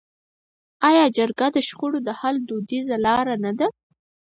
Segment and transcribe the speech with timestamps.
[0.89, 3.67] آیا جرګه د شخړو د حل دودیزه لاره نه ده؟